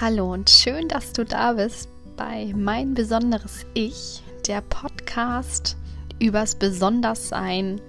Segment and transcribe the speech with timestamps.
[0.00, 5.76] Hallo und schön, dass du da bist bei Mein besonderes Ich, der Podcast
[6.18, 7.80] übers Besonderssein,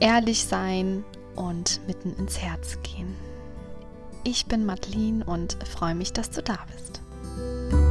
[0.00, 3.14] ehrlich sein und mitten ins Herz gehen.
[4.22, 7.83] Ich bin Madeline und freue mich, dass du da bist.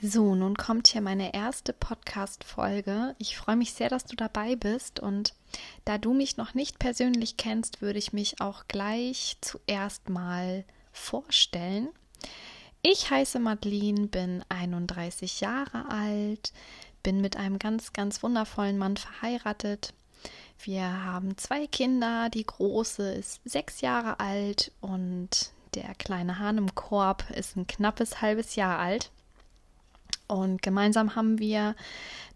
[0.00, 3.16] So, nun kommt hier meine erste Podcast-Folge.
[3.18, 5.34] Ich freue mich sehr, dass du dabei bist und
[5.84, 11.88] da du mich noch nicht persönlich kennst, würde ich mich auch gleich zuerst mal vorstellen.
[12.80, 16.52] Ich heiße Madeline, bin 31 Jahre alt,
[17.02, 19.94] bin mit einem ganz, ganz wundervollen Mann verheiratet.
[20.60, 22.28] Wir haben zwei Kinder.
[22.30, 28.20] Die große ist sechs Jahre alt und der kleine Hahn im Korb ist ein knappes
[28.20, 29.10] halbes Jahr alt.
[30.28, 31.74] Und gemeinsam haben wir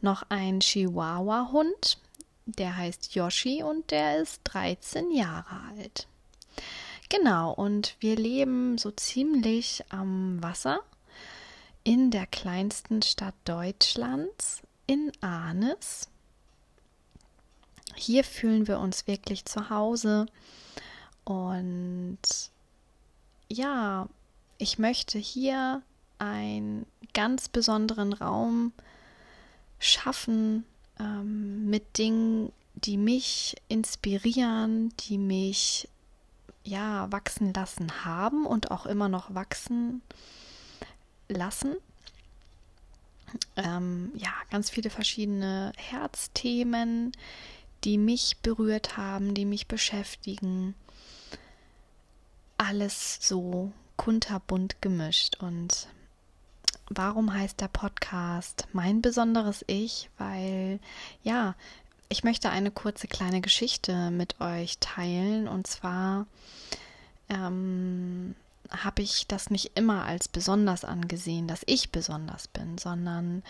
[0.01, 1.99] noch einen Chihuahua-Hund,
[2.47, 6.09] der heißt Yoshi und der ist 13 Jahre alt.
[7.09, 10.81] Genau, und wir leben so ziemlich am Wasser
[11.85, 16.09] in der kleinsten Stadt Deutschlands, in Arnes.
[17.95, 20.27] Hier fühlen wir uns wirklich zu Hause
[21.25, 22.19] und
[23.49, 24.09] ja,
[24.57, 25.83] ich möchte hier
[26.23, 28.73] einen ganz besonderen Raum
[29.79, 30.65] schaffen
[31.01, 35.89] ähm, mit Dingen, die mich inspirieren, die mich
[36.65, 40.01] ja wachsen lassen haben und auch immer noch wachsen
[41.29, 41.77] lassen.
[43.57, 47.13] Ähm, ja, ganz viele verschiedene Herzthemen,
[47.83, 50.75] die mich berührt haben, die mich beschäftigen.
[52.59, 55.89] Alles so kunterbunt gemischt und
[56.89, 60.11] warum heißt der Podcast Mein besonderes Ich?
[60.19, 60.81] Weil
[61.23, 61.55] ja,
[62.09, 65.49] ich möchte eine kurze kleine Geschichte mit euch teilen.
[65.49, 66.27] Und zwar
[67.29, 68.35] ähm,
[68.71, 73.43] habe ich das nicht immer als besonders angesehen, dass ich besonders bin, sondern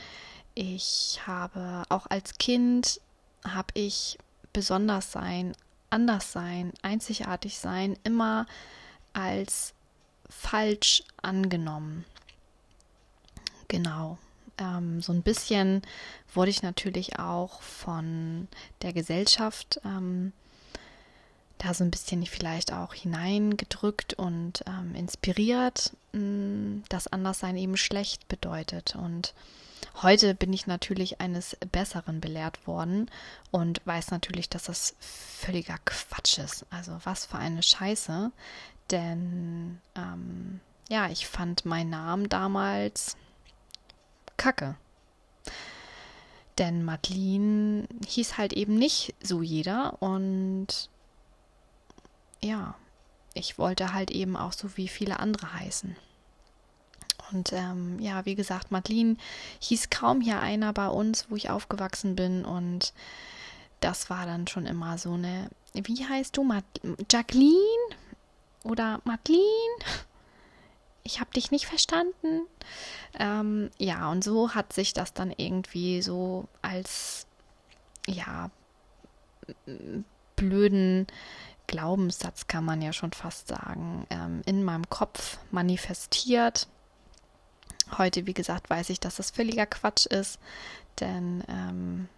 [0.54, 3.00] ich habe auch als Kind
[3.44, 4.18] habe ich
[4.52, 5.56] besonders sein,
[5.90, 8.46] anders sein, einzigartig sein immer
[9.12, 9.74] als
[10.28, 12.04] falsch angenommen.
[13.72, 14.18] Genau.
[14.58, 15.80] Ähm, so ein bisschen
[16.34, 18.48] wurde ich natürlich auch von
[18.82, 20.34] der Gesellschaft ähm,
[21.56, 27.78] da so ein bisschen vielleicht auch hineingedrückt und ähm, inspiriert, mh, mm, dass Anderssein eben
[27.78, 28.94] schlecht bedeutet.
[28.94, 29.32] Und
[30.02, 33.10] heute bin ich natürlich eines Besseren belehrt worden
[33.50, 36.66] und weiß natürlich, dass das völliger Quatsch ist.
[36.68, 38.32] Also was für eine Scheiße.
[38.90, 40.60] Denn ähm,
[40.90, 43.16] ja, ich fand meinen Namen damals
[44.42, 44.74] Kacke.
[46.58, 50.90] Denn Madeline hieß halt eben nicht so jeder und
[52.40, 52.74] ja,
[53.34, 55.96] ich wollte halt eben auch so wie viele andere heißen.
[57.30, 59.16] Und ähm, ja, wie gesagt, Madeline
[59.60, 62.44] hieß kaum hier einer bei uns, wo ich aufgewachsen bin.
[62.44, 62.92] Und
[63.78, 66.42] das war dann schon immer so eine, wie heißt du?
[66.42, 66.66] Mad
[67.10, 67.56] Jacqueline?
[68.64, 69.78] Oder Madeline?
[71.04, 72.46] Ich habe dich nicht verstanden.
[73.18, 77.26] Ähm, ja, und so hat sich das dann irgendwie so als,
[78.06, 78.50] ja,
[80.36, 81.06] blöden
[81.66, 86.68] Glaubenssatz, kann man ja schon fast sagen, ähm, in meinem Kopf manifestiert.
[87.98, 90.38] Heute, wie gesagt, weiß ich, dass das völliger Quatsch ist,
[91.00, 92.08] denn ähm,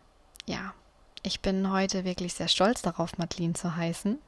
[0.47, 0.75] ja,
[1.22, 4.19] ich bin heute wirklich sehr stolz darauf, Madeline zu heißen.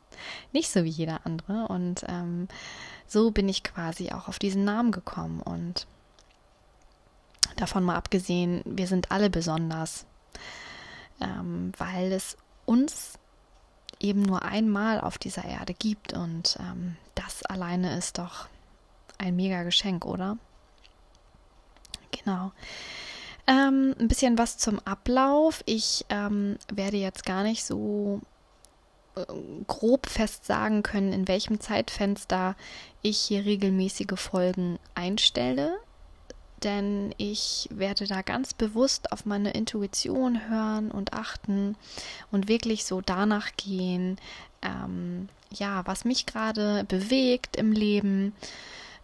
[0.52, 1.68] Nicht so wie jeder andere.
[1.68, 2.48] Und ähm,
[3.06, 5.40] so bin ich quasi auch auf diesen Namen gekommen.
[5.40, 5.86] Und
[7.56, 10.06] davon mal abgesehen, wir sind alle besonders,
[11.20, 13.18] ähm, weil es uns
[14.00, 16.12] eben nur einmal auf dieser Erde gibt.
[16.12, 18.48] Und ähm, das alleine ist doch
[19.18, 20.36] ein mega Geschenk, oder?
[22.10, 22.52] Genau.
[23.46, 25.62] Ähm, ein bisschen was zum Ablauf.
[25.66, 28.20] Ich ähm, werde jetzt gar nicht so
[29.66, 32.56] grob fest sagen können, in welchem Zeitfenster
[33.02, 35.78] ich hier regelmäßige Folgen einstelle.
[36.62, 41.76] Denn ich werde da ganz bewusst auf meine Intuition hören und achten
[42.30, 44.18] und wirklich so danach gehen,
[44.62, 48.32] ähm, ja, was mich gerade bewegt im Leben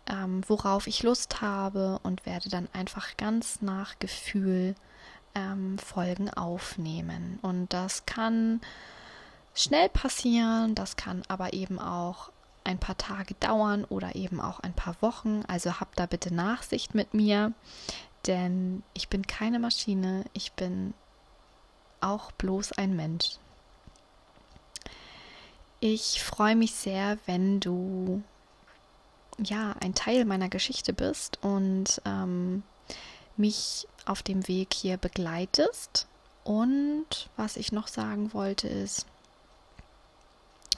[0.06, 4.74] ähm, worauf ich Lust habe und werde dann einfach ganz nach Gefühl
[5.34, 7.38] ähm, Folgen aufnehmen.
[7.42, 8.60] Und das kann
[9.54, 12.30] schnell passieren, das kann aber eben auch
[12.64, 15.42] ein paar Tage dauern oder eben auch ein paar Wochen.
[15.48, 17.52] Also habt da bitte Nachsicht mit mir,
[18.26, 20.94] denn ich bin keine Maschine, ich bin
[22.00, 23.36] auch bloß ein Mensch.
[25.80, 28.22] Ich freue mich sehr, wenn du
[29.38, 32.62] ja ein Teil meiner Geschichte bist und ähm,
[33.36, 36.06] mich auf dem Weg hier begleitest.
[36.44, 39.06] Und was ich noch sagen wollte ist,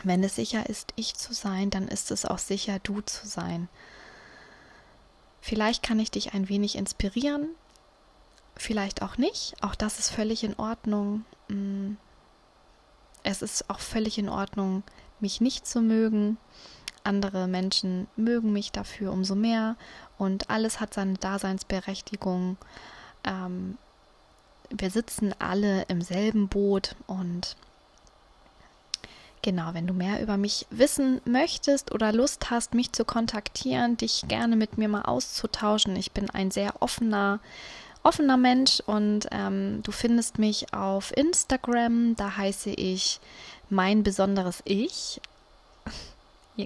[0.04, 3.68] wenn es sicher ist, ich zu sein, dann ist es auch sicher, du zu sein.
[5.40, 7.48] Vielleicht kann ich dich ein wenig inspirieren,
[8.56, 9.54] vielleicht auch nicht.
[9.62, 11.24] Auch das ist völlig in Ordnung.
[11.48, 11.94] Mm.
[13.22, 14.82] Es ist auch völlig in Ordnung,
[15.20, 16.36] mich nicht zu mögen.
[17.02, 19.76] Andere Menschen mögen mich dafür umso mehr
[20.16, 22.56] und alles hat seine Daseinsberechtigung.
[23.24, 23.76] Ähm,
[24.70, 27.56] wir sitzen alle im selben Boot und
[29.44, 34.24] Genau, wenn du mehr über mich wissen möchtest oder Lust hast, mich zu kontaktieren, dich
[34.26, 35.96] gerne mit mir mal auszutauschen.
[35.96, 37.40] Ich bin ein sehr offener,
[38.02, 42.16] offener Mensch und ähm, du findest mich auf Instagram.
[42.16, 43.20] Da heiße ich
[43.68, 45.20] mein besonderes Ich.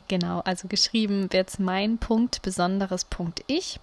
[0.06, 3.80] Genau, also geschrieben wird es mein Punkt besonderes Punkt Ich.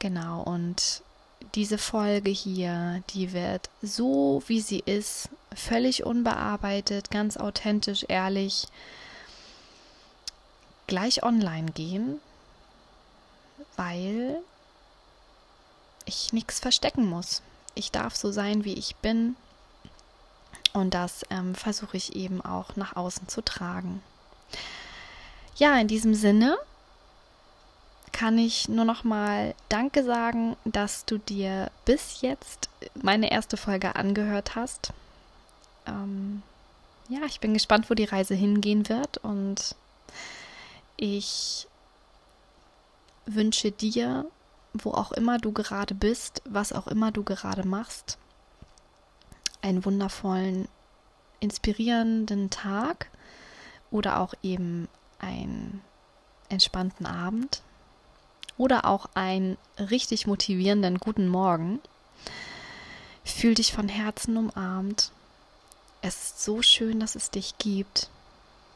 [0.00, 1.02] Genau, und
[1.54, 8.68] diese Folge hier, die wird so, wie sie ist, völlig unbearbeitet, ganz authentisch, ehrlich,
[10.86, 12.20] gleich online gehen,
[13.76, 14.38] weil
[16.04, 17.42] ich nichts verstecken muss.
[17.74, 19.36] Ich darf so sein, wie ich bin.
[20.72, 24.02] Und das ähm, versuche ich eben auch nach außen zu tragen.
[25.56, 26.56] Ja, in diesem Sinne
[28.12, 33.96] kann ich nur noch mal Danke sagen, dass du dir bis jetzt meine erste Folge
[33.96, 34.92] angehört hast.
[35.86, 36.42] Ähm,
[37.08, 39.74] ja, ich bin gespannt, wo die Reise hingehen wird und
[40.96, 41.66] ich
[43.26, 44.26] wünsche dir,
[44.72, 48.18] wo auch immer du gerade bist, was auch immer du gerade machst,
[49.60, 50.68] einen wundervollen,
[51.40, 53.10] inspirierenden Tag
[53.90, 54.88] oder auch eben
[55.18, 55.82] einen
[56.48, 57.62] entspannten Abend
[58.56, 61.80] oder auch einen richtig motivierenden guten Morgen.
[63.24, 65.12] Fühl dich von Herzen umarmt.
[66.04, 68.10] Es ist so schön, dass es dich gibt.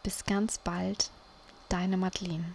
[0.04, 1.10] Bis ganz bald,
[1.68, 2.54] deine Madeline.